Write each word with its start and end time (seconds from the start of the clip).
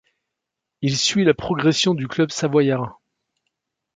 Il 0.81 0.97
suit 0.97 1.23
la 1.25 1.35
progression 1.35 1.93
du 1.93 2.07
club 2.07 2.31
savoyard. 2.31 2.99